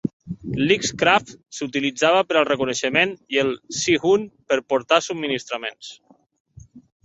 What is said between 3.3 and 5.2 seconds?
i el "Seehund" per portar